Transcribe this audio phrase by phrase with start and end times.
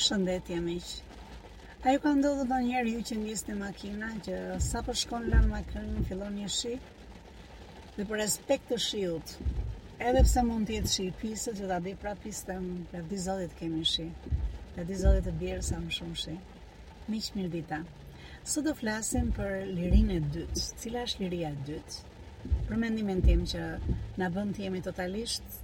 [0.00, 0.84] Përshëndetje miq.
[1.84, 6.38] A ju ka ndodhur ndonjëherë ju që nisni makina që sapo shkon lan makinën fillon
[6.40, 6.70] një shi?
[7.96, 9.34] Dhe për respekt të shiut,
[10.08, 13.82] edhe pse mund të jetë shi i pisë, që ta di prapistem, për dizollit kemi
[13.92, 14.06] shi.
[14.78, 16.38] Për dizollit të bjerë sa më shumë shi.
[17.12, 17.82] Miq mirë dita.
[18.54, 20.64] Sot do flasim për lirinë e dytë.
[20.80, 22.16] Cila është liria e dytë?
[22.70, 23.68] Për mendimin tim që
[24.22, 25.60] na bën të jemi totalisht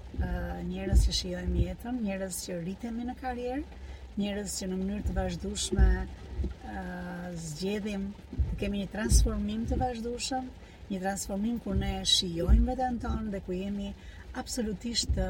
[0.69, 3.83] njerëz që shijojmë jetën, njerëz që rritemi në karrierë,
[4.21, 5.87] njerëz që në mënyrë të vazhdueshme
[7.47, 10.47] zgjedhim të kemi një transformim të vazhdueshëm,
[10.93, 13.91] një transformim kur ne shijojmë veten tonë dhe ku jemi
[14.41, 15.27] absolutisht të,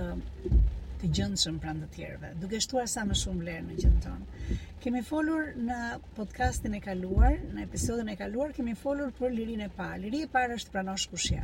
[1.03, 4.59] të gjendshëm pranë të tjerëve, duke shtuar sa më shumë vlerë në gjëndë tonë.
[4.87, 5.81] Kemi folur në
[6.19, 9.99] podcastin e kaluar, në episodin e kaluar kemi folur për lirinë e parë.
[10.05, 11.43] Liria e parë është pranosh kush je.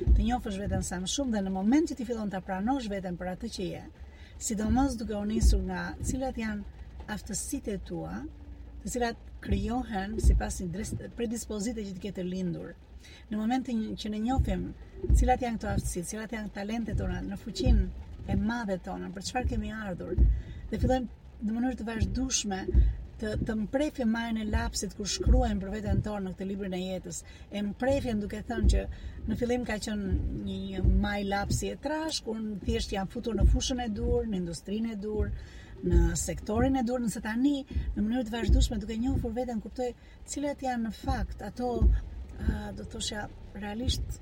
[0.00, 3.18] Të njohësh veten sa më shumë dhe në moment që ti fillon ta pranosh veten
[3.20, 3.86] për atë që je,
[4.48, 6.78] sidomos duke u nisur nga cilat janë
[7.14, 8.16] aftësit e tua,
[8.82, 12.74] të cilat kryohen si pas një predispozite që të lindur.
[13.32, 14.64] Në momentin që në njofim
[15.18, 17.82] cilat janë këto aftësit, cilat janë talentet tona, në fuqin
[18.28, 20.16] e madhe tona, për qëfar kemi ardhur,
[20.72, 22.58] dhe fillojmë në mënyrë të vazhdushme
[23.20, 26.78] të të mprefi majën e lapsit ku shkruajmë për veten tonë në këtë librin e
[26.82, 27.18] jetës.
[27.52, 28.84] E mprefim duke thënë që
[29.28, 30.12] në fillim ka qenë
[30.44, 34.94] një, maj lapsi e trash, kur thjesht jam futur në fushën e dur, në industrinë
[34.94, 35.34] e dur,
[35.84, 39.90] në sektorin e dur, nëse tani në mënyrë të vazhdueshme duke njohur veten kuptoj
[40.28, 43.22] cilat janë në fakt ato do të thosha
[43.60, 44.18] realisht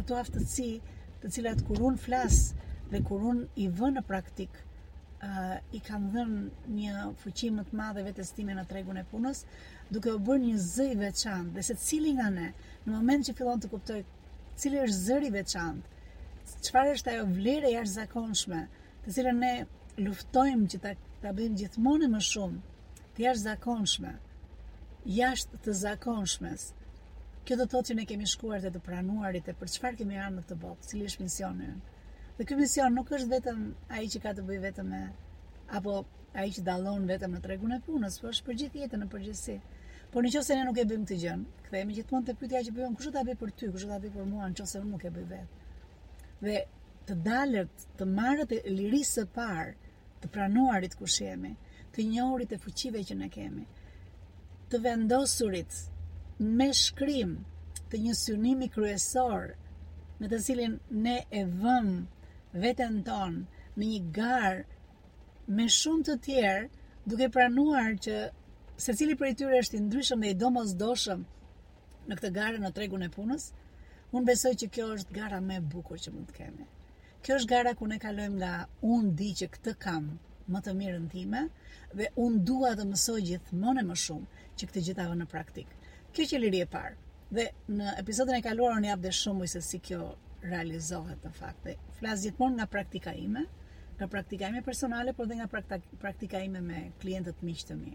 [0.00, 0.72] ato aftësi
[1.22, 2.42] të cilat kur un flas
[2.92, 4.60] dhe kur un i vë në praktik
[5.72, 9.44] i kam dhënë një fuqi më të madhe vetes time në tregun e punës
[9.92, 12.50] duke u bërë një zë i veçantë dhe se cili nga ne
[12.84, 14.02] në moment që fillon të kuptoj
[14.60, 16.00] cili është zëri i veçantë
[16.68, 18.64] çfarë është ajo vlerë e jashtëzakonshme
[19.04, 19.52] të cilën ne
[20.00, 20.90] luftojmë që ta,
[21.24, 24.12] bëjmë gjithmonë më shumë të jashtë zakonshme,
[25.18, 26.64] jashtë të zakonshmes,
[27.44, 30.16] kjo do të thotë që ne kemi shkuar të të pranuarit e për çfarë kemi
[30.16, 31.70] ardhur në këtë botë, cili është misioni.
[32.38, 33.64] Dhe ky mision nuk është vetëm
[33.98, 35.02] ai që ka të bëjë vetëm me
[35.80, 35.98] apo
[36.40, 39.58] ai që dallon vetëm në tregun e punës, por është për gjithë jetën në përgjithësi.
[40.14, 43.08] Por nëse ne nuk e bëjmë këtë gjën, kthehemi gjithmonë te pyetja që bëjmë, kush
[43.08, 45.12] do ta bëj për ty, kush do ta bëj për mua nëse unë nuk e
[45.18, 45.60] bëj vetë.
[46.46, 46.56] Dhe
[47.10, 49.72] të dalët, të marët e lirisë e parë,
[50.22, 51.50] të pranuarit ku jemi,
[51.94, 53.64] të njohurit e fuqive që ne kemi,
[54.70, 55.78] të vendosurit
[56.60, 57.32] me shkrim
[57.90, 59.50] të një synimi kryesor
[60.20, 61.90] me të cilin ne e vëm
[62.62, 63.36] veten ton
[63.76, 64.54] në një gar
[65.58, 66.68] me shumë të tjerë
[67.10, 68.20] duke pranuar që
[68.84, 71.26] se cili për i tyre është i ndryshëm dhe i mos doshëm
[72.08, 73.50] në këtë gare në tregun e punës,
[74.14, 76.66] unë besoj që kjo është gara me bukur që mund të kemi
[77.22, 78.52] kjo është gara ku ne kalojmë nga
[78.94, 80.06] unë di që këtë kam
[80.54, 81.42] më të mirën time
[82.00, 85.68] dhe unë dua të mësoj gjithmonë e më shumë që këtë gjitha vë në praktik.
[86.14, 86.96] Kjo që liri e parë,
[87.38, 87.44] dhe
[87.78, 90.00] në episodën e kaluar unë japë dhe shumë ujse si kjo
[90.46, 93.44] realizohet në fakt, dhe flas gjithmonë nga praktika ime,
[94.00, 95.48] nga praktika ime personale, por dhe nga
[96.02, 97.94] praktika ime me klientët miqë të mi.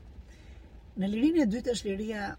[1.01, 2.29] Në lirin e dytë është liria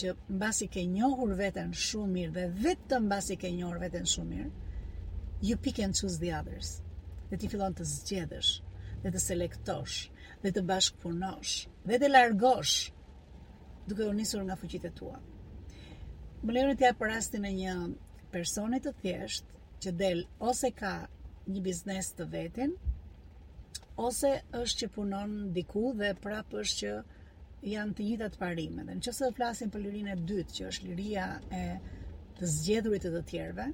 [0.00, 4.52] që mbasi ke njohur veten shumë mirë dhe vetëm mbasi ke njohur veten shumë mirë,
[5.42, 6.66] you pick and choose the others.
[7.30, 8.50] Dhe ti fillon të zgjedhësh,
[9.04, 9.96] dhe të selektosh,
[10.44, 11.54] dhe të bashkëpunosh,
[11.90, 12.74] dhe të largosh,
[13.90, 15.18] duke u nisur nga fuqitë tua.
[16.46, 17.74] Më lejoni t'ja për rastin e një
[18.36, 19.50] personi të thjesht
[19.82, 20.92] që del ose ka
[21.52, 22.76] një biznes të vetin,
[24.06, 26.94] ose është që punon diku dhe prapë është që
[27.72, 28.84] janë të njëjtat parime.
[28.88, 31.64] Dhe nëse do të flasim për lirinë e dytë, që është liria e
[32.38, 33.68] të zgjedhurit të të tjerëve,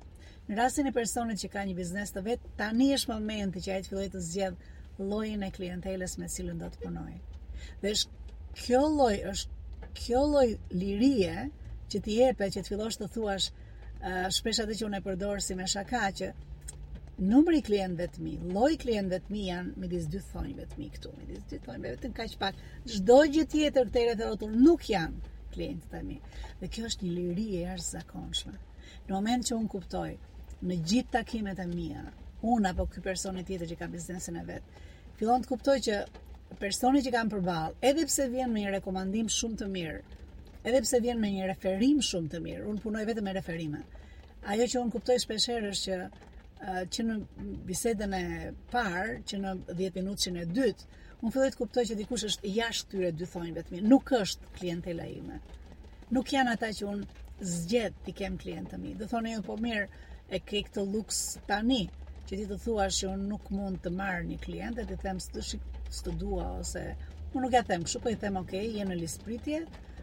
[0.48, 3.82] Në rastin e personit që ka një biznes të vet, tani është momenti që ai
[3.84, 7.18] të fillojë të zgjedh llojin e klientelës me cilën do të punojë.
[7.82, 10.44] Dhe është kjo lloj është kjo lloj
[10.84, 11.34] lirie
[11.92, 15.44] që ti jepe që të fillosh të thuash uh, shpesh atë që unë e përdor
[15.48, 16.30] si me shaka që
[17.34, 21.12] numri klientëve të mi, lloji klientëve të mi janë midis dy thonjve të mi këtu,
[21.18, 22.64] midis dy të vetëm kaq pak.
[22.96, 26.18] Çdo gjë tjetër këtere rrethotull nuk janë klientët të mi.
[26.62, 28.56] Dhe kjo është një liri e jashtëzakonshme.
[29.08, 30.08] Në moment që unë kuptoj
[30.66, 32.00] në gjithë takimet e mia,
[32.42, 34.78] unë apo ky personit tjetër që ka biznesin e vet,
[35.18, 35.98] fillon të kuptoj që
[36.58, 39.98] personi që kam përballë, edhe pse vjen me një rekomandim shumë të mirë,
[40.66, 43.84] edhe pse vjen me një referim shumë të mirë, unë punoj vetëm me referime.
[44.48, 46.08] Ajo që unë kuptoj shpeshherë është që
[46.94, 47.16] që në
[47.68, 48.22] bisedën e
[48.72, 50.86] parë, që në 10 minutën e dytë,
[51.22, 55.06] unë filloj të kuptoj që dikush është jashtë tyre dy thonjve të nuk është klientela
[55.06, 55.38] ime.
[56.16, 58.96] Nuk janë ata që unë zgjedh të kem klientë të mi.
[58.98, 59.86] Do thonë po mirë,
[60.28, 61.86] e ke këtë luks tani,
[62.28, 65.20] që ti të thua që unë nuk mund të marrë një klient, dhe ti them
[65.24, 66.82] së të shik së të dua, ose
[67.32, 69.62] unë nuk e them, shu po i them, ok, je në lispritje,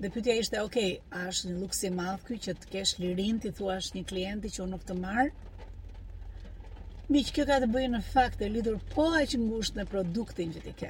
[0.00, 0.78] Dhe pytja ishte, ok,
[1.16, 4.52] a është një luksi madhë kjo që të kesh lirin, të thua është një klienti
[4.56, 5.30] që unë nuk të marrë,
[7.08, 10.50] Mi që kjo ka të bëjë në fakt e lidur po aq ngusht në produktin
[10.56, 10.88] që ti ke.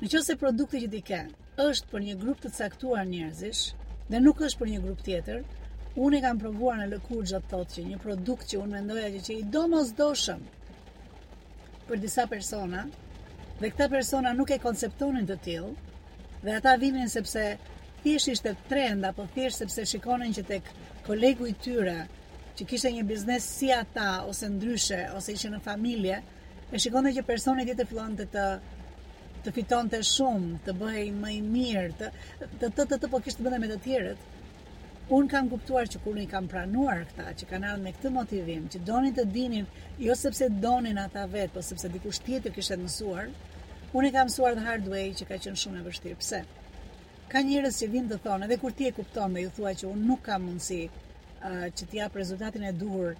[0.00, 1.20] Në që se produkti që ti ke
[1.64, 3.62] është për një grup të caktuar njerëzish
[4.12, 5.40] dhe nuk është për një grup tjetër,
[6.04, 9.24] unë i kam provuar në lëkur gjatë thot që një produkt që unë mendoja që,
[9.30, 10.44] që i do mos doshëm
[11.88, 15.74] për disa persona dhe këta persona nuk e konceptonin të tilë
[16.44, 17.46] dhe ata vinin sepse
[18.04, 20.70] thjesht ishte trend apo thjesht sepse shikonin që tek
[21.08, 21.96] kolegu i tyre
[22.60, 26.16] që kishte një biznes si ata ose ndryshe ose ishte në familje,
[26.74, 28.82] e shikonte që personi tjetër fillonte të të,
[29.46, 32.08] të fitonte shumë, të bëhej më i mirë, të
[32.60, 34.26] të të, të, të po kishte bënë me të tjerët.
[35.18, 38.68] Un kam kuptuar që kur ne kam planuar këtë, që kanë ardhur me këtë motivim,
[38.70, 39.66] që donin të dinin,
[40.04, 43.32] jo sepse donin ata vetë, por sepse dikush tjetër kishte mësuar.
[43.96, 46.20] Un e kam mësuar the hard way që ka qenë shumë e vështirë.
[46.22, 46.44] Pse?
[47.32, 49.88] Ka njerëz që vinë të thonë, edhe kur ti e kupton, më ju thua që
[49.90, 50.84] un nuk kam mundsi
[51.48, 53.14] që t'ja për rezultatin e duhur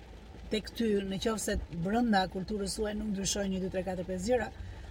[0.50, 4.19] të ty në qoftë se brenda kulturës suaj nuk ndryshon një 2 3 4 5
[4.25, 4.46] zero.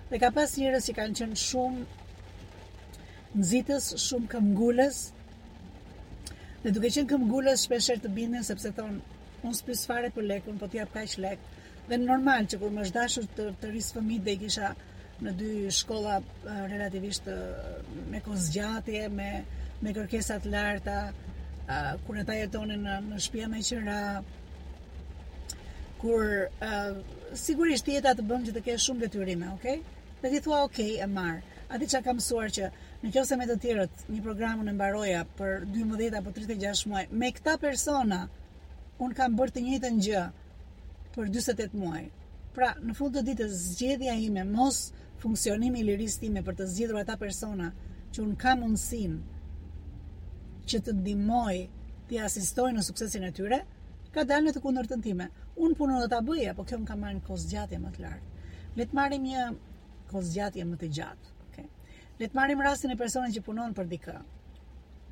[0.10, 1.80] Dhe ka pas njerëz që kanë qenë shumë
[3.42, 4.98] nxitës, shumë këmbgulës.
[6.64, 8.98] Dhe duke qenë këmbgulës shpesher të bindin sepse thon
[9.44, 11.40] unë s'pys fare për lekën, po t'jap kaq lek.
[11.92, 14.74] Dhe normal që kur më është dashur të, të rris fëmijë dhe kisha
[15.26, 16.18] në dy shkolla
[16.74, 17.28] relativisht
[18.12, 19.30] me kozgjatje, me
[19.86, 20.98] me kërkesa të larta,
[22.07, 24.01] kur ata jetonin në, në shtëpi me qira
[26.01, 27.00] kur uh,
[27.38, 29.83] sigurisht jeta të bën që të kesh shumë detyrime, okay?
[30.24, 31.42] Dhe ti thua, okay, e marr.
[31.69, 32.69] Ati çka kam mësuar që
[33.04, 37.30] në qoftë me të tjerët, një programun e mbaroja për 12 apo 36 muaj me
[37.36, 38.24] këta persona,
[39.00, 40.24] un kam bërë të njëjtën gjë
[41.13, 42.07] për 48 muaj.
[42.56, 44.81] Pra, në fund të ditës zgjedhja ime mos
[45.21, 47.69] funksionimi i lirisë time për të zgjedhur ata persona
[48.16, 49.21] që un kam mundsinë
[50.74, 51.56] që të ndihmoj
[52.10, 53.60] të asistoj në suksesin e tyre,
[54.13, 55.27] ka dalë në të kundër të time.
[55.63, 58.45] Unë punën dhe ta bëja, po kjo më ka marrë në kosë më të lartë.
[58.80, 59.45] Letë marim një
[60.12, 61.33] kosë më të gjatë.
[61.50, 61.68] Okay?
[62.21, 64.18] Letë marim rastin e personin që punon për dikë.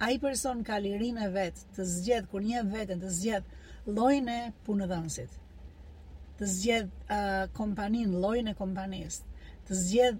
[0.05, 4.33] A i person ka lirin e vetë të zgjedhë, kur një vetën të zgjedhë lojnë
[4.33, 5.31] e punë dhënsit,
[6.37, 9.25] të zgjedhë uh, kompanin, lojnë e kompanist,
[9.65, 10.19] të zgjedhë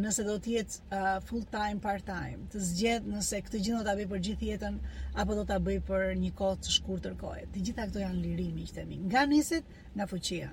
[0.00, 3.82] nëse do të jetë uh, full time part time, të zgjedh nëse këtë gjë do
[3.88, 4.78] ta bëj për gjithë jetën
[5.20, 8.64] apo do ta bëj për një kohë të shkurtër kohë Të gjitha këto janë lirimi
[8.64, 8.96] i themi.
[9.10, 9.64] Nga niset
[9.96, 10.48] nga fuqia.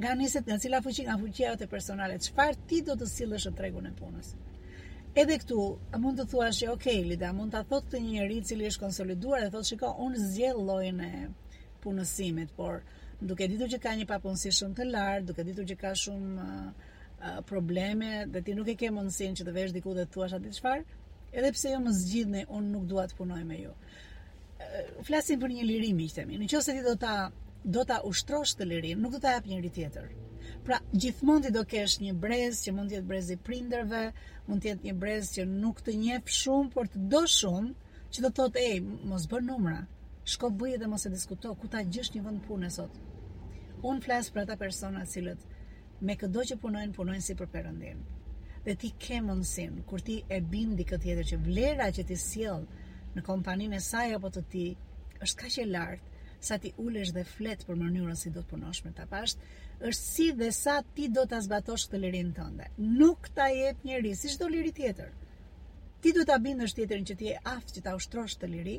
[0.00, 3.54] Nga niset nga cila fuqi, nga fuqia jote personale, çfarë ti do të sillesh në
[3.60, 4.32] tregun e punës.
[5.16, 5.60] Edhe këtu
[6.02, 9.40] mund të thuash, "Ok, Lida, mund ta thotë të një njerëz i cili është konsoliduar
[9.46, 11.28] dhe thotë, "Shikoj, unë zgjedh llojin e
[11.82, 12.82] punësimit, por
[13.22, 16.90] duke ditur që ka një papunësi shumë të lartë, duke ditur që ka shumë uh,
[17.46, 20.50] probleme dhe ti nuk e ke mundësin që të vesh diku dhe të thuash atë
[20.58, 20.84] çfarë,
[21.32, 23.72] edhe pse jo më zgjidhni, unë nuk dua të punoj me ju.
[25.06, 26.38] Flasim për një lirimi, i themi.
[26.40, 27.14] Në qoftë se ti do ta
[27.76, 30.10] do ta ushtrosh të lirim, nuk do ta jap njëri tjetër.
[30.66, 34.02] Pra, gjithmonë ti do kesh një brez që mund të jetë brez i prindërve,
[34.46, 37.72] mund të jetë një brez që nuk të njeh shumë, por të do shumë,
[38.12, 38.80] që do thotë, "Ej,
[39.12, 39.78] mos bën numra.
[40.24, 42.90] Shko bëjë dhe mos e diskuto ku ta gjesh një vend pune sot."
[43.88, 45.38] Un flas për ata persona cilët
[46.04, 48.00] me këdo që punojnë, punojnë si për përëndim.
[48.66, 52.64] Dhe ti ke mundësim, kur ti e bindi këtë tjetër që vlera që ti siel
[53.16, 54.64] në kompaninë e saj apo të ti,
[55.24, 56.12] është ka që lartë,
[56.46, 59.40] sa ti ulesh dhe flet për mënyrën si do të punosh me ta pashtë,
[59.76, 62.68] është si dhe sa ti do të zbatosh këtë lirin tënde.
[63.00, 65.14] Nuk ta jep njëri, si shdo liri tjetër.
[66.04, 68.76] Ti du të abindë është tjetërin që ti e aftë që ta ushtrosh të liri,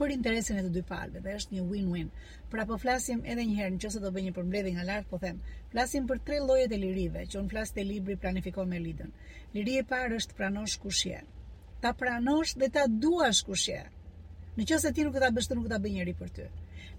[0.00, 2.06] për interesin e të dy palëve dhe është një win-win.
[2.52, 5.42] Pra po flasim edhe një herë, nëse do bëj një përmbledhje nga lart, po them,
[5.72, 9.12] flasim për tre llojet e lirive që un flas te libri planifikon me lidhën.
[9.54, 11.20] Liri e parë është pranosh kush je.
[11.84, 13.82] Ta pranosh dhe ta duash kush je.
[14.56, 16.48] Nëse ti nuk ta bësh, nuk ta bëj njëri për ty.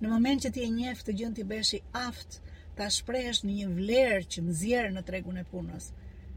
[0.01, 2.37] Në moment që ti e njeh të gjën ti bësh i aft,
[2.77, 5.89] ta shprehësh në një vlerë që nxjerr në tregun e punës.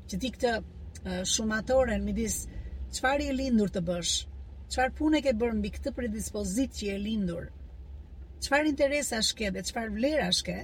[0.09, 2.41] Që ti këtë shumatorën midis
[2.97, 4.15] çfarë i lindur të bësh,
[4.75, 7.45] qëfar pune ke bërë mbi këtë predispozit që je lindur,
[8.43, 10.57] qëfar interesa shke dhe qëfar vlera shke,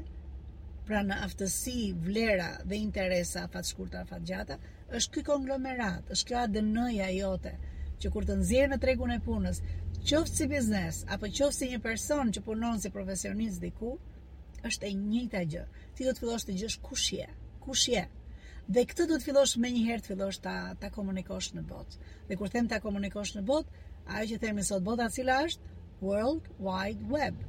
[0.88, 4.56] pra në aftësi, vlera dhe interesa, fatë shkurta, fatë gjata,
[4.98, 7.52] është këj konglomerat, është kjo ADN-ja jote,
[8.02, 9.60] që kur të nëzirë në tregun e punës,
[10.02, 13.92] qoftë si biznes, apo qoftë si një person që punon si profesionist diku,
[14.66, 15.62] është e njëta gjë.
[15.94, 17.28] Ti do të fillosh të gjësh kush je,
[17.62, 18.02] kush je.
[18.70, 21.96] Dhe këtë do të fillosh me një herë të fillosh ta, ta komunikosh në botë.
[22.28, 23.72] Dhe kur them ta komunikosh në botë,
[24.06, 27.40] ajo që themi sot bota cila është World Wide Web.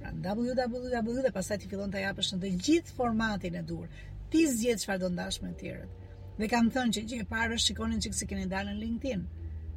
[0.00, 3.86] Pra www dhe pastaj ti fillon ta japësh në të gjithë formatin e dur.
[4.30, 6.04] Ti zgjedh çfarë do ndash me të tjerët.
[6.38, 9.22] Dhe kam thënë që gjë e parë shikonin çik se keni dalë në LinkedIn.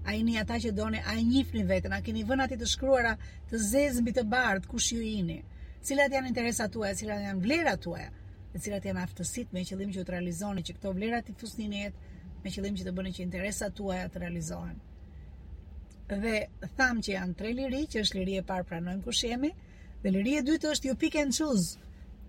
[0.07, 3.13] A jeni ata që doni, a njihni veten, a keni vënë aty të shkruara
[3.49, 5.41] të zezë mbi të bardh kush ju jini
[5.83, 8.09] Cilat janë interesat tuaja, cilat janë vlerat tuaja,
[8.55, 12.15] e cilat janë aftësitë me qëllim që të realizoni që këto vlera ti fusnin jetë
[12.43, 14.75] me qëllim që të bëni që interesat tuaja të realizohen
[16.17, 19.51] dhe tham që janë tre liri, që është liri e parë pranojmë kush jemi,
[20.01, 21.77] dhe liri e dytë është ju pick and choose,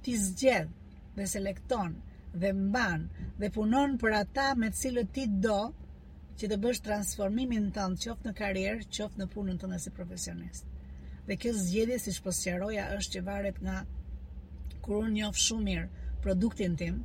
[0.02, 0.68] ti zgjedh
[1.16, 1.94] dhe selekton
[2.42, 3.06] dhe mban
[3.40, 5.60] dhe punon për ata me të cilët ti do
[6.40, 10.66] që të bësh transformimin tënd, qoftë në karrierë, qoftë në punën tënde si profesionist.
[11.26, 13.80] Dhe kjo zgjedhje siç po sqaroja është që varet nga
[14.84, 15.88] kur unë njoh shumë mirë
[16.24, 17.02] produktin tim,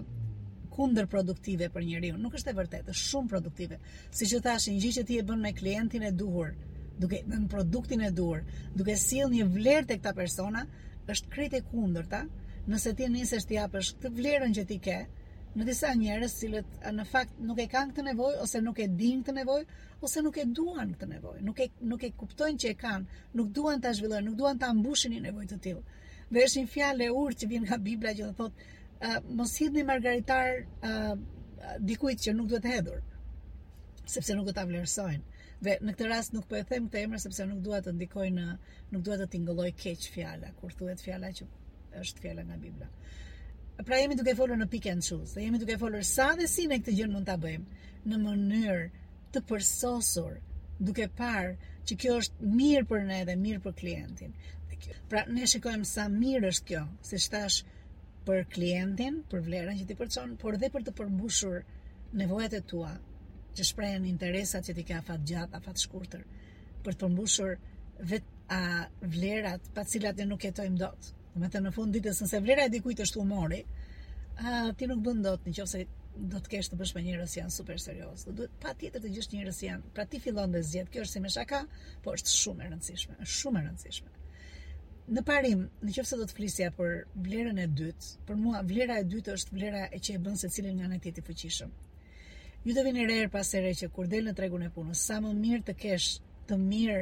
[0.76, 3.80] kundër produktive për njeriu, nuk është e vërtetë, është shumë produktive.
[4.14, 6.52] Siç e thashë, një gjë që ti e bën me klientin e duhur,
[7.02, 8.44] duke në produktin e duhur,
[8.78, 10.64] duke sill një vlerë tek ta persona,
[11.10, 12.24] është krejt e kundërta.
[12.68, 14.98] Nëse ti nisesh të japësh këtë vlerën që ti ke,
[15.58, 19.24] në disa njerëz cilët në fakt nuk e kanë këtë nevojë ose nuk e dinë
[19.30, 22.76] këtë nevojë ose nuk e duan këtë nevojë, nuk e nuk e kuptojnë që e
[22.78, 25.84] kanë, nuk duan ta zhvillojnë, nuk duan ta mbushin një nevojë të tillë.
[26.36, 29.86] Dhe është një fjalë e urtë që vjen nga Bibla që thotë, uh, mos hidhni
[29.88, 31.16] margaritar uh,
[31.90, 33.02] dikujt që nuk duhet hedhur,
[34.18, 35.24] sepse nuk do ta vlerësojnë.
[35.66, 38.30] Dhe në këtë rast nuk po e them këtë emër sepse nuk dua të ndikoj
[38.38, 38.48] në
[38.94, 41.50] nuk dua të tingëlloj keq fjala kur thuhet fjala që
[42.04, 42.92] është fjala nga Bibla
[43.86, 46.64] pra jemi duke folur në pick and choose, dhe jemi duke folur sa dhe si
[46.68, 47.82] ne këtë gjënë mund të bëjmë
[48.12, 49.06] në mënyrë
[49.36, 50.40] të përsosur,
[50.80, 51.52] duke parë
[51.88, 54.34] që kjo është mirë për ne dhe mirë për klientin.
[55.10, 57.60] Pra ne shikojmë sa mirë është kjo, se shtash
[58.28, 61.62] për klientin, për vlerën që ti përçon, por dhe për të përmbushur
[62.20, 62.92] nevojat e tua,
[63.58, 66.26] që shprehen interesat që ti ke afat gjatë, afat shkurtër,
[66.86, 67.56] për të përmbushur
[68.12, 68.64] vetë a
[69.14, 71.14] vlerat pa cilat ne nuk jetojmë dot.
[71.38, 73.60] Dhe me të në fund ditës nëse vlera e dikujt është humori,
[74.52, 75.82] a ti nuk bën dot nëse
[76.32, 78.24] do të kesh të bësh me njerëz që janë super serioz.
[78.26, 79.90] Do duhet patjetër të gjesh njerëz që janë.
[79.98, 80.88] Pra ti fillon të zgjedh.
[80.96, 81.60] Kjo është si me shaka,
[82.04, 84.14] por është shumë e rëndësishme, është shumë e rëndësishme.
[85.18, 86.96] Në parim, nëse do të flisja për
[87.28, 90.82] vlerën e dytë, për mua vlera e dytë është vlera e që e bën secilin
[90.82, 91.78] nga ne të jetë fuqishëm.
[92.66, 95.36] Ju do vini rreër pas së që kur del në tregun e punës, sa më
[95.46, 96.10] mirë të kesh
[96.50, 97.00] të mirë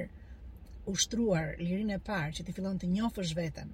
[0.92, 3.74] ushtruar lirinë e parë që ti fillon të njohësh veten,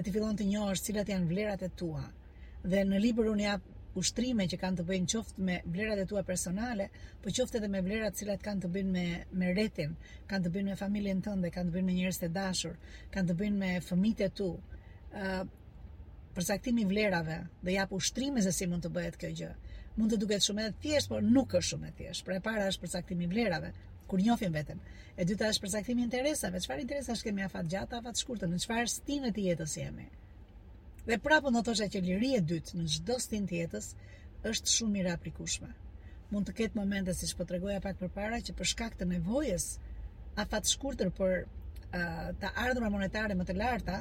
[0.00, 2.00] dhe ti fillon të njohësh cilat janë vlerat e tua.
[2.64, 6.22] Dhe në libër unë jap ushtrime që kanë të bëjnë qoftë me vlerat e tua
[6.24, 6.86] personale,
[7.20, 9.04] po qoftë edhe me vlerat që kanë të bëjnë me
[9.42, 9.92] me rrethin,
[10.30, 12.78] kanë të bëjnë me familjen tënde, kanë të bëjnë me njerëz të dashur,
[13.12, 14.50] kanë të bëjnë me fëmijët e tu.
[15.12, 15.46] ë uh,
[16.34, 19.48] përcaktimi i vlerave dhe jap ushtrime se si mund të bëhet kjo gjë.
[19.98, 22.24] Mund të duket shumë e thjeshtë, por nuk është shumë e thjeshtë.
[22.28, 23.72] Pra e para është përcaktimi i vlerave,
[24.10, 24.80] kur njohim veten.
[25.20, 29.30] E dyta është përcaktimi interesave, çfarë interesash kemi afat gjata, afat shkurtë, në çfarë stinë
[29.36, 30.08] të jetës jemi.
[31.06, 33.86] Dhe prapë notosha që liria e dytë në çdo stinë të jetës
[34.50, 35.70] është shumë e aplikueshme.
[36.32, 39.68] Mund të ketë momente siç po tregoja pak përpara që për shkak të nevojës
[40.44, 44.00] afat shkurtër për uh, të ardhurë monetare më të larta,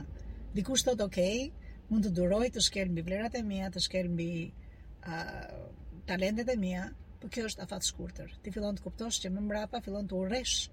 [0.57, 1.21] dikush thotë ok,
[1.91, 5.57] mund të duroj të shkel mbi vlerat e mia, të shkel mbi uh,
[6.09, 6.85] talentet e mia,
[7.19, 8.29] Po kjo është afat shkurtër.
[8.43, 10.69] Ti fillon të kuptosh që më mbrapa fillon të urresh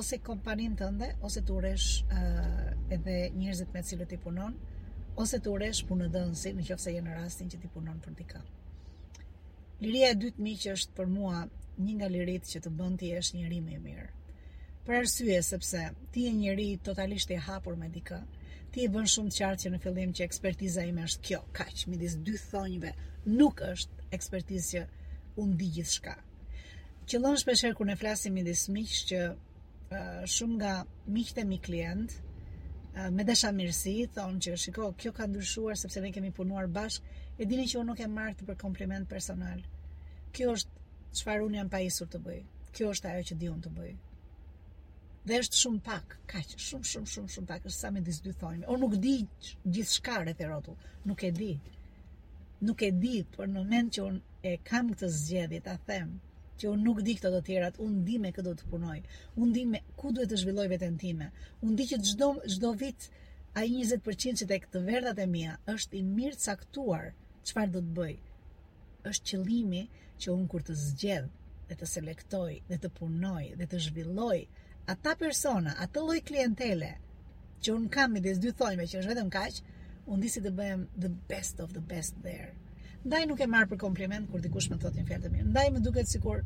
[0.00, 4.56] ose kompaninë tënde, ose të urresh uh, edhe njerëzit me cilët ti punon,
[5.24, 8.42] ose të urresh punëdhënësin në qoftë se je në rastin që ti punon për dikë.
[9.84, 11.44] Liria e dytë miqë është për mua
[11.84, 14.08] një nga liritë që të bën ti është njëri më i mirë.
[14.88, 18.18] Për arsye sepse ti je njëri totalisht i hapur me dikë,
[18.74, 21.86] ti e bën shumë të qartë që në fillim që ekspertiza ime është kjo, kaq
[21.94, 22.90] midis dy thonjve,
[23.38, 24.84] nuk është ekspertizë që
[25.36, 26.12] di gjithë gjithçka.
[27.10, 29.20] Qëllon shpeshherë kur ne flasim midis miqsh që
[30.34, 30.74] shumë nga
[31.14, 32.14] miqtë mi klient
[32.94, 37.06] me me dashamirësi thonë që shiko, kjo ka ndryshuar sepse ne kemi punuar bashkë,
[37.38, 39.58] e dini që unë nuk e marr për kompliment personal.
[40.34, 40.70] Kjo është
[41.18, 42.40] çfarë unë jam pajisur të bëj.
[42.74, 43.92] Kjo është ajo që di unë të bëj.
[45.28, 48.32] Dhe është shumë pak, kaq, shumë shumë shumë shumë pak, është sa me disë dy
[48.40, 48.66] thonjme.
[48.70, 49.16] Unë nuk di
[49.74, 51.52] gjithë shkare të rotu, nuk e di
[52.62, 56.10] nuk e di, por në moment që unë e kam këtë zgjedhje ta them
[56.60, 58.98] që unë nuk di këto të tjera, unë di me këtë do të punoj.
[59.42, 61.30] Unë di me ku duhet të zhvilloj veten time.
[61.66, 63.08] Unë di që çdo çdo vit
[63.58, 67.10] ai 20% që tek të verdhat e mia është i mirë caktuar
[67.48, 68.14] çfarë do të bëj.
[69.10, 69.82] Është qëllimi
[70.22, 71.28] që unë kur të zgjedh
[71.68, 74.38] dhe të selektoj dhe të punoj dhe të zhvilloj
[74.94, 76.92] ata persona, atë lloj klientele
[77.64, 79.62] që unë kam midis dy thojme që është vetëm kaq,
[80.12, 82.50] unë disi të bëhem the best of the best there.
[83.04, 85.48] Ndaj nuk e marë për kompliment kur dikush me thotin fjallë të mirë.
[85.52, 86.42] Ndaj më duket si kur,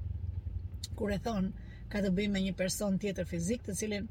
[0.98, 4.08] kur e thonë ka të bëjmë me një person tjetër fizik të cilin,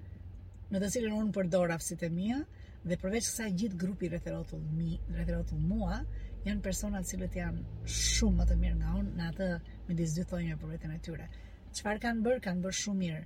[0.72, 2.40] në të cilin unë përdor aftësit e mija
[2.88, 6.00] dhe përveç kësa gjithë grupi rrethërotull mi, rrethërotull mua,
[6.48, 9.50] janë personat cilët janë shumë më të mirë nga unë në atë
[9.88, 11.28] me disë dy thonjë për vetën e tyre.
[11.74, 13.24] Qëfar kanë bërë, kanë bërë shumë mirë,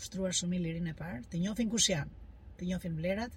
[0.00, 2.24] ushtruar shumë i lirin e parë, të njofin kush janë,
[2.58, 3.36] të njofin vlerat,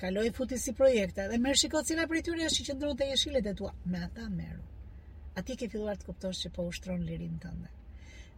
[0.00, 3.08] kaloj futi si projekte dhe merë shiko cila për i tyre është që qëndru të
[3.12, 3.72] jeshile dhe tua.
[3.94, 4.62] Me ata meru.
[5.38, 7.50] A ti ke filluar të kuptosh që po ushtron lirin të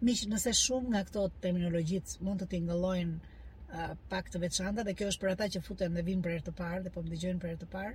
[0.08, 5.10] Miq, nëse shumë nga këto terminologjit mund të t'ingëllojnë uh, pak të veçanta dhe kjo
[5.12, 7.42] është për ata që futen dhe vinë për e të parë dhe po më dëgjojnë
[7.42, 7.90] për e të parë,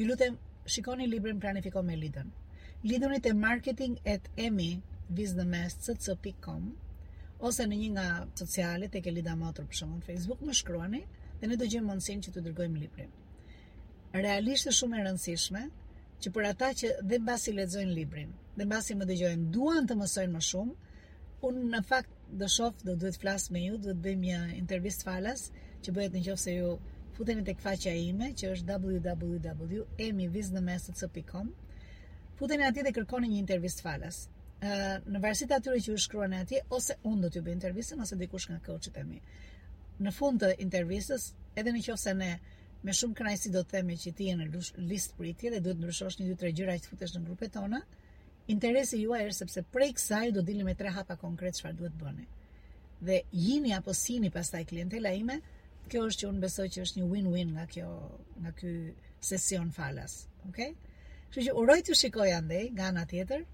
[0.00, 0.38] ju lutem
[0.76, 2.30] shikoni librin planifiko me lidën.
[2.88, 4.70] Lidhuni te marketing at emi
[5.20, 6.72] vizdëmes.com
[7.50, 8.06] ose në një nga
[8.40, 11.04] socialit e ke lida për shumën Facebook më shkruani
[11.40, 13.10] dhe ne do gjejmë mundësin që të dërgojmë librin.
[14.16, 15.62] Realisht është shumë e rëndësishme
[16.24, 20.32] që për ata që dhe mbasi lexojnë librin, dhe mbasi më dëgjojnë, duan të mësojnë
[20.34, 20.74] më shumë,
[21.48, 25.02] un në fakt do shoh, do duhet flas me ju, do të bëjmë një intervistë
[25.08, 25.40] falas
[25.84, 26.68] që bëhet nëse ju
[27.16, 31.54] futeni tek faqja ime që është www.emivizdemesec.com.
[32.38, 34.18] Futeni atje dhe kërkoni një intervistë falas.
[34.60, 34.62] Ë
[35.14, 38.14] në varësi të atyre që ju shkruan atje ose unë do t'ju bëj intervistën ose
[38.24, 39.18] dikush nga coachet e mi
[40.04, 41.26] në fund të intervistës,
[41.60, 42.28] edhe në qofë se ne
[42.88, 44.46] me shumë kënajsi do të themi që ti e në
[44.92, 47.82] listë pritje dhe duhet ndryshosh një dy tre gjyra që të futesh në grupe tona,
[48.54, 51.98] interesi juaj është sepse prej kësaj do dili me tre hapa konkret që farë duhet
[52.00, 52.24] bëni.
[53.10, 55.36] Dhe jini apo sini pas taj klientela ime,
[55.92, 57.90] kjo është që unë besoj që është një win-win nga kjo
[58.44, 58.72] nga ky
[59.30, 60.16] sesion falas.
[60.48, 60.72] Okay?
[61.34, 63.44] Që që uroj të shikoj andej, nga tjetër,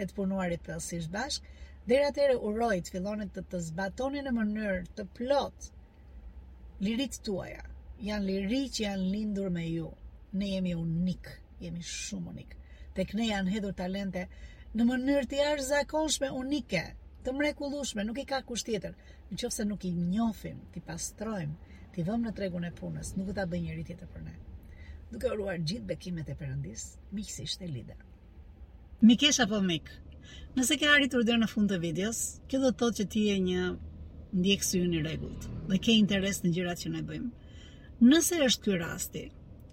[0.00, 1.44] e të punuarit të sish bashk,
[1.88, 5.72] dhe atere uroj të fillonit të të zbatoni në mënyrë të plotë
[6.82, 7.60] Lirit tuaja,
[8.02, 9.84] janë liri që janë lindur me ju.
[10.40, 11.28] Ne jemi unik,
[11.62, 12.56] jemi shumë unik.
[12.96, 14.24] Tek ne janë hedhur talente
[14.74, 16.80] në mënyrë të zakonshme, unike,
[17.22, 18.96] të mrekullueshme, nuk i ka kusht tjetër.
[19.30, 21.54] Nëse nuk i njohim, ti pastrojm,
[21.94, 24.34] ti vëm në tregun e punës, nuk do ta bëjë njëri tjetër për ne.
[25.12, 28.02] Duke uruar gjithë bekimet e përëndis, miqësisht e lider.
[29.06, 29.86] Mikesha po mik.
[30.58, 33.38] Nëse ke arritur deri në fund të videos, kjo do të thotë që ti je
[33.48, 33.70] një
[34.32, 37.30] ndjek syrin në rregull dhe ke interes në gjërat që ne bëjmë.
[38.10, 39.22] Nëse është ky rasti,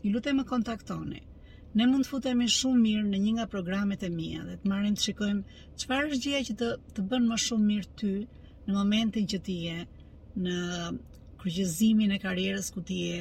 [0.04, 1.22] ju lutem më kontaktoni.
[1.80, 4.96] Ne mund të futemi shumë mirë në një nga programet e mia dhe të marrim
[4.98, 8.14] të shikojmë çfarë është gjëja që të të bën më shumë mirë ty
[8.66, 9.78] në momentin që ti je
[10.48, 10.58] në
[11.44, 13.20] kryqëzimin e karrierës ku ti je,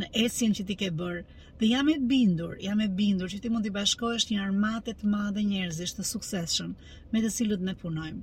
[0.00, 1.20] në esjen që ti ke bërë
[1.60, 5.08] dhe jam e bindur, jam e bindur që ti mund të bashkohesh një armate të
[5.16, 6.70] madhe njerëzish të suksesshëm
[7.12, 8.22] me të cilët ne punojmë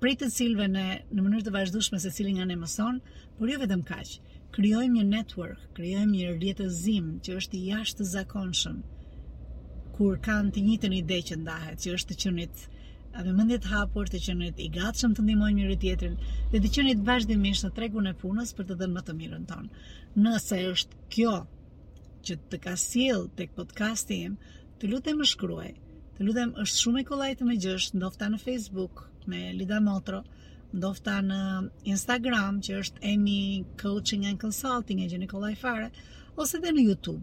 [0.00, 0.82] prej të cilve në,
[1.12, 3.00] në mënyrë të vazhdushme se cilin nga ne mëson,
[3.38, 8.04] por jo vetëm kaqë, Krijojmë një network, krijojmë një rjetëzim që është i jashtë të
[8.12, 8.78] zakonshëm,
[9.98, 12.64] kur kanë të njëjtën një ide që ndahet, që është të qenit
[13.14, 16.16] a me mendje të hapur të qenit i gatshëm të ndihmojmë njëri tjetrin
[16.54, 19.70] dhe të qenit vazhdimisht në tregun e punës për të dhënë më të mirën ton.
[20.26, 21.36] Nëse është kjo
[22.26, 24.34] që të ka sjell tek podcasti im,
[24.78, 25.70] të lutem më shkruaj.
[26.20, 28.98] Ju lutem, është shumë e kollaj të më djesh, ndofta në Facebook
[29.32, 30.18] me Lida Motro,
[30.76, 31.36] ndofta në
[31.94, 33.36] Instagram që është Emi
[33.82, 35.86] Coaching and Consulting e Gjeni Kollaj Fare,
[36.42, 37.22] ose edhe në YouTube.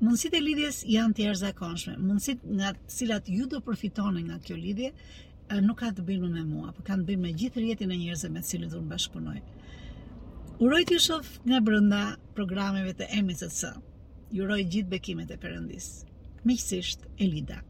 [0.00, 1.98] Mundësitë e lidhjes janë të jashtëzakonshme.
[2.00, 4.90] Mundësitë nga të cilat ju do të përfitoni nga kjo lidhje
[5.68, 8.32] nuk ka të bëjë me mua, por kanë të bëjnë me gjithë rjetin e njerëzve
[8.32, 9.36] me të cilët do të
[10.64, 12.00] Uroj t'ju shoh nga brenda
[12.40, 15.92] programeve të emisët Ju uroj gjithë bekimet e perëndis.
[16.48, 17.62] Miqësisht Elida.